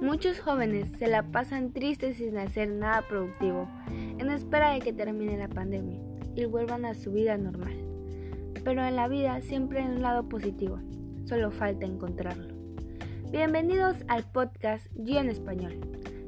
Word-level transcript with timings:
Muchos 0.00 0.38
jóvenes 0.38 0.88
se 0.96 1.08
la 1.08 1.24
pasan 1.24 1.72
tristes 1.72 2.18
sin 2.18 2.36
hacer 2.36 2.70
nada 2.70 3.02
productivo, 3.08 3.68
en 3.90 4.30
espera 4.30 4.72
de 4.72 4.78
que 4.78 4.92
termine 4.92 5.36
la 5.36 5.48
pandemia 5.48 5.98
y 6.36 6.44
vuelvan 6.44 6.84
a 6.84 6.94
su 6.94 7.10
vida 7.10 7.36
normal. 7.36 7.74
Pero 8.62 8.84
en 8.84 8.94
la 8.94 9.08
vida 9.08 9.40
siempre 9.40 9.80
hay 9.80 9.88
un 9.88 10.00
lado 10.00 10.28
positivo, 10.28 10.78
solo 11.24 11.50
falta 11.50 11.84
encontrarlo. 11.84 12.54
Bienvenidos 13.32 13.96
al 14.06 14.24
podcast 14.30 14.86
Yo 14.94 15.18
en 15.18 15.30
Español. 15.30 15.80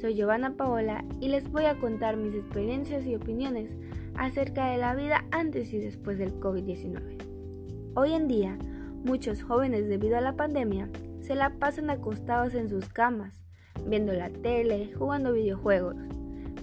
Soy 0.00 0.16
Giovanna 0.16 0.56
Paola 0.56 1.04
y 1.20 1.28
les 1.28 1.48
voy 1.48 1.66
a 1.66 1.78
contar 1.78 2.16
mis 2.16 2.34
experiencias 2.34 3.06
y 3.06 3.14
opiniones 3.14 3.76
acerca 4.16 4.72
de 4.72 4.78
la 4.78 4.96
vida 4.96 5.24
antes 5.30 5.72
y 5.72 5.78
después 5.78 6.18
del 6.18 6.34
COVID-19. 6.40 7.92
Hoy 7.94 8.12
en 8.12 8.26
día, 8.26 8.58
muchos 9.04 9.44
jóvenes 9.44 9.88
debido 9.88 10.18
a 10.18 10.20
la 10.20 10.34
pandemia 10.34 10.90
se 11.20 11.36
la 11.36 11.50
pasan 11.60 11.90
acostados 11.90 12.54
en 12.54 12.68
sus 12.68 12.88
camas, 12.88 13.42
viendo 13.86 14.12
la 14.12 14.30
tele, 14.30 14.92
jugando 14.96 15.32
videojuegos, 15.32 15.96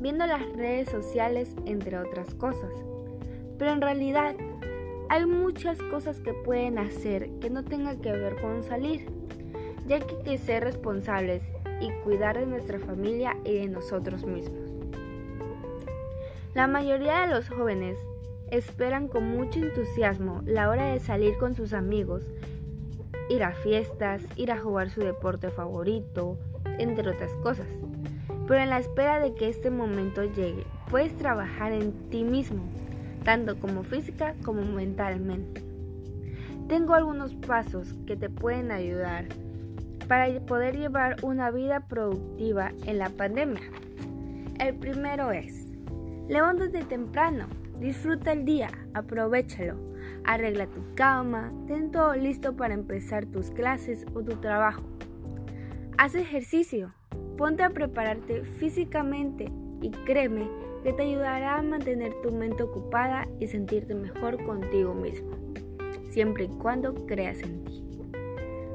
viendo 0.00 0.26
las 0.26 0.42
redes 0.54 0.88
sociales, 0.88 1.54
entre 1.66 1.98
otras 1.98 2.34
cosas. 2.34 2.72
Pero 3.58 3.72
en 3.72 3.80
realidad 3.80 4.36
hay 5.08 5.26
muchas 5.26 5.78
cosas 5.84 6.20
que 6.20 6.34
pueden 6.34 6.78
hacer 6.78 7.30
que 7.40 7.50
no 7.50 7.64
tengan 7.64 8.00
que 8.00 8.12
ver 8.12 8.40
con 8.40 8.62
salir, 8.62 9.06
ya 9.86 10.00
que 10.00 10.16
hay 10.16 10.22
que 10.22 10.38
ser 10.38 10.64
responsables 10.64 11.42
y 11.80 11.90
cuidar 12.04 12.38
de 12.38 12.46
nuestra 12.46 12.78
familia 12.78 13.36
y 13.44 13.54
de 13.54 13.68
nosotros 13.68 14.24
mismos. 14.24 14.68
La 16.54 16.66
mayoría 16.66 17.20
de 17.20 17.34
los 17.34 17.48
jóvenes 17.48 17.96
esperan 18.50 19.08
con 19.08 19.24
mucho 19.24 19.60
entusiasmo 19.60 20.42
la 20.44 20.68
hora 20.70 20.86
de 20.86 21.00
salir 21.00 21.36
con 21.38 21.54
sus 21.54 21.72
amigos, 21.72 22.22
ir 23.28 23.44
a 23.44 23.52
fiestas, 23.52 24.22
ir 24.36 24.50
a 24.50 24.58
jugar 24.58 24.90
su 24.90 25.00
deporte 25.00 25.50
favorito, 25.50 26.38
entre 26.78 27.10
otras 27.10 27.32
cosas. 27.42 27.68
Pero 28.46 28.62
en 28.62 28.70
la 28.70 28.78
espera 28.78 29.20
de 29.20 29.34
que 29.34 29.48
este 29.48 29.70
momento 29.70 30.24
llegue, 30.24 30.64
puedes 30.90 31.16
trabajar 31.18 31.72
en 31.72 31.92
ti 32.10 32.24
mismo, 32.24 32.64
tanto 33.24 33.58
como 33.58 33.82
física 33.82 34.34
como 34.44 34.62
mentalmente. 34.62 35.62
Tengo 36.68 36.94
algunos 36.94 37.34
pasos 37.34 37.94
que 38.06 38.16
te 38.16 38.30
pueden 38.30 38.70
ayudar 38.70 39.26
para 40.08 40.28
poder 40.40 40.76
llevar 40.76 41.16
una 41.22 41.50
vida 41.50 41.80
productiva 41.80 42.72
en 42.86 42.98
la 42.98 43.10
pandemia. 43.10 43.62
El 44.58 44.74
primero 44.74 45.30
es, 45.30 45.66
levántate 46.28 46.84
temprano, 46.84 47.46
disfruta 47.78 48.32
el 48.32 48.44
día, 48.44 48.70
aprovechalo, 48.94 49.76
arregla 50.24 50.66
tu 50.66 50.82
cama, 50.94 51.52
ten 51.66 51.92
todo 51.92 52.14
listo 52.16 52.56
para 52.56 52.74
empezar 52.74 53.26
tus 53.26 53.50
clases 53.50 54.04
o 54.14 54.22
tu 54.22 54.36
trabajo. 54.36 54.82
Haz 56.00 56.14
ejercicio, 56.14 56.94
ponte 57.36 57.64
a 57.64 57.70
prepararte 57.70 58.44
físicamente 58.44 59.50
y 59.82 59.90
créeme 59.90 60.48
que 60.84 60.92
te 60.92 61.02
ayudará 61.02 61.58
a 61.58 61.62
mantener 61.62 62.12
tu 62.22 62.30
mente 62.30 62.62
ocupada 62.62 63.26
y 63.40 63.48
sentirte 63.48 63.96
mejor 63.96 64.40
contigo 64.44 64.94
mismo, 64.94 65.36
siempre 66.08 66.44
y 66.44 66.48
cuando 66.50 66.94
creas 67.06 67.42
en 67.42 67.64
ti. 67.64 67.84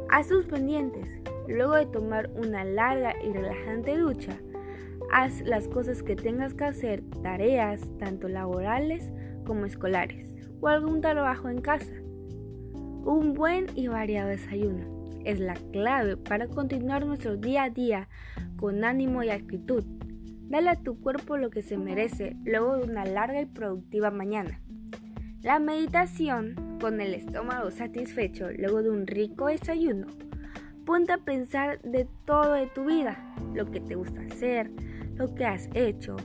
Haz 0.09 0.27
tus 0.27 0.47
pendientes, 0.47 1.07
luego 1.47 1.75
de 1.75 1.85
tomar 1.85 2.29
una 2.35 2.65
larga 2.65 3.13
y 3.23 3.31
relajante 3.31 3.95
ducha, 3.95 4.37
haz 5.09 5.39
las 5.43 5.69
cosas 5.69 6.03
que 6.03 6.17
tengas 6.17 6.53
que 6.53 6.65
hacer, 6.65 7.03
tareas 7.21 7.79
tanto 7.99 8.27
laborales 8.27 9.13
como 9.45 9.65
escolares 9.65 10.35
o 10.59 10.67
algún 10.67 10.99
trabajo 10.99 11.47
en 11.47 11.61
casa. 11.61 11.93
Un 13.05 13.33
buen 13.33 13.67
y 13.75 13.87
variado 13.87 14.27
desayuno 14.27 14.92
es 15.23 15.39
la 15.39 15.55
clave 15.71 16.17
para 16.17 16.47
continuar 16.47 17.05
nuestro 17.05 17.37
día 17.37 17.63
a 17.63 17.69
día 17.69 18.09
con 18.57 18.83
ánimo 18.83 19.23
y 19.23 19.29
actitud. 19.29 19.83
Dale 20.49 20.69
a 20.69 20.75
tu 20.75 20.99
cuerpo 20.99 21.37
lo 21.37 21.49
que 21.49 21.63
se 21.63 21.77
merece 21.77 22.35
luego 22.45 22.77
de 22.77 22.83
una 22.83 23.05
larga 23.05 23.41
y 23.41 23.45
productiva 23.45 24.11
mañana. 24.11 24.59
La 25.41 25.59
meditación, 25.59 26.77
con 26.79 27.01
el 27.01 27.13
estómago 27.13 27.71
satisfecho 27.71 28.49
luego 28.51 28.83
de 28.83 28.89
un 28.89 29.07
rico 29.07 29.47
desayuno, 29.47 30.07
ponte 30.85 31.13
a 31.13 31.17
pensar 31.17 31.81
de 31.81 32.07
todo 32.25 32.53
de 32.53 32.67
tu 32.67 32.85
vida, 32.85 33.35
lo 33.53 33.69
que 33.71 33.79
te 33.79 33.95
gusta 33.95 34.21
hacer, 34.21 34.71
lo 35.15 35.33
que 35.35 35.45
has 35.45 35.69
hecho, 35.73 36.17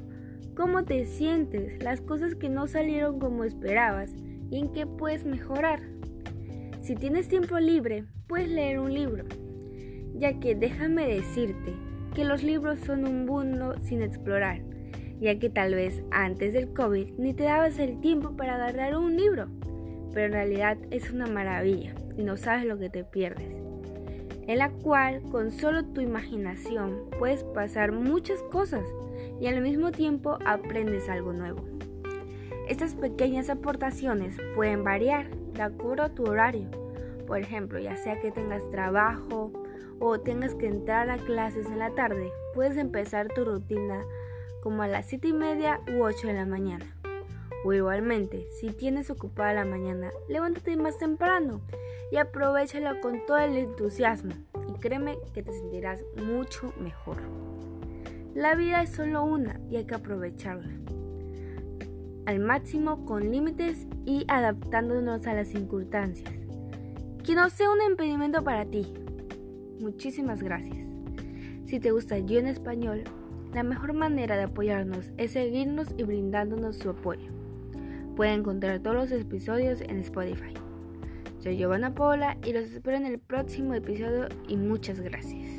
cómo 0.56 0.84
te 0.84 1.04
sientes, 1.06 1.82
las 1.82 2.00
cosas 2.00 2.34
que 2.34 2.48
no 2.48 2.66
salieron 2.66 3.18
como 3.18 3.44
esperabas 3.44 4.12
y 4.50 4.58
en 4.58 4.72
qué 4.72 4.86
puedes 4.86 5.24
mejorar. 5.24 5.80
Si 6.88 6.96
tienes 6.96 7.28
tiempo 7.28 7.58
libre, 7.58 8.06
puedes 8.28 8.48
leer 8.48 8.78
un 8.78 8.94
libro, 8.94 9.26
ya 10.14 10.40
que 10.40 10.54
déjame 10.54 11.06
decirte 11.06 11.74
que 12.14 12.24
los 12.24 12.42
libros 12.42 12.78
son 12.78 13.04
un 13.04 13.26
mundo 13.26 13.74
sin 13.82 14.00
explorar, 14.00 14.62
ya 15.20 15.38
que 15.38 15.50
tal 15.50 15.74
vez 15.74 16.02
antes 16.10 16.54
del 16.54 16.72
COVID 16.72 17.10
ni 17.18 17.34
te 17.34 17.44
dabas 17.44 17.78
el 17.78 18.00
tiempo 18.00 18.38
para 18.38 18.54
agarrar 18.54 18.96
un 18.96 19.18
libro, 19.18 19.48
pero 20.14 20.28
en 20.28 20.32
realidad 20.32 20.78
es 20.90 21.10
una 21.10 21.26
maravilla 21.26 21.94
y 22.16 22.22
no 22.22 22.38
sabes 22.38 22.64
lo 22.64 22.78
que 22.78 22.88
te 22.88 23.04
pierdes, 23.04 23.54
en 24.46 24.56
la 24.56 24.70
cual 24.70 25.20
con 25.30 25.52
solo 25.52 25.84
tu 25.84 26.00
imaginación 26.00 27.02
puedes 27.18 27.44
pasar 27.44 27.92
muchas 27.92 28.42
cosas 28.44 28.86
y 29.42 29.46
al 29.46 29.60
mismo 29.60 29.92
tiempo 29.92 30.38
aprendes 30.46 31.10
algo 31.10 31.34
nuevo. 31.34 31.62
Estas 32.66 32.94
pequeñas 32.94 33.50
aportaciones 33.50 34.38
pueden 34.54 34.84
variar 34.84 35.28
de 35.58 35.64
acuerdo 35.64 36.04
a 36.04 36.08
tu 36.08 36.24
horario. 36.24 36.70
Por 37.26 37.38
ejemplo, 37.38 37.78
ya 37.78 37.96
sea 37.96 38.20
que 38.20 38.30
tengas 38.30 38.68
trabajo 38.70 39.52
o 40.00 40.20
tengas 40.20 40.54
que 40.54 40.68
entrar 40.68 41.10
a 41.10 41.18
clases 41.18 41.66
en 41.66 41.80
la 41.80 41.94
tarde, 41.94 42.32
puedes 42.54 42.76
empezar 42.76 43.28
tu 43.28 43.44
rutina 43.44 44.04
como 44.62 44.82
a 44.82 44.88
las 44.88 45.06
7 45.06 45.28
y 45.28 45.32
media 45.32 45.80
u 45.92 46.02
8 46.02 46.28
de 46.28 46.32
la 46.32 46.46
mañana. 46.46 46.96
O 47.64 47.72
igualmente, 47.72 48.46
si 48.60 48.70
tienes 48.70 49.10
ocupada 49.10 49.52
la 49.52 49.64
mañana, 49.64 50.12
levántate 50.28 50.76
más 50.76 50.96
temprano 50.96 51.60
y 52.12 52.16
aprovechala 52.16 53.00
con 53.00 53.26
todo 53.26 53.38
el 53.38 53.56
entusiasmo 53.56 54.32
y 54.68 54.78
créeme 54.78 55.18
que 55.34 55.42
te 55.42 55.52
sentirás 55.52 56.00
mucho 56.16 56.72
mejor. 56.80 57.18
La 58.34 58.54
vida 58.54 58.82
es 58.82 58.90
solo 58.90 59.24
una 59.24 59.60
y 59.68 59.76
hay 59.76 59.84
que 59.84 59.96
aprovecharla 59.96 60.70
al 62.28 62.40
máximo 62.40 63.06
con 63.06 63.30
límites 63.30 63.86
y 64.04 64.26
adaptándonos 64.28 65.26
a 65.26 65.32
las 65.32 65.48
circunstancias. 65.48 66.30
Que 67.24 67.34
no 67.34 67.48
sea 67.48 67.70
un 67.70 67.90
impedimento 67.90 68.44
para 68.44 68.66
ti. 68.66 68.86
Muchísimas 69.80 70.42
gracias. 70.42 70.86
Si 71.64 71.80
te 71.80 71.90
gusta 71.90 72.18
Yo 72.18 72.38
en 72.38 72.46
Español, 72.46 73.04
la 73.54 73.62
mejor 73.62 73.94
manera 73.94 74.36
de 74.36 74.42
apoyarnos 74.42 75.10
es 75.16 75.32
seguirnos 75.32 75.88
y 75.96 76.02
brindándonos 76.02 76.76
su 76.76 76.90
apoyo. 76.90 77.30
Pueden 78.14 78.40
encontrar 78.40 78.80
todos 78.80 78.96
los 78.96 79.12
episodios 79.12 79.80
en 79.80 79.96
Spotify. 79.96 80.52
Soy 81.38 81.56
Giovanna 81.56 81.94
Paola 81.94 82.36
y 82.44 82.52
los 82.52 82.64
espero 82.64 82.98
en 82.98 83.06
el 83.06 83.20
próximo 83.20 83.72
episodio 83.72 84.28
y 84.46 84.58
muchas 84.58 85.00
gracias. 85.00 85.57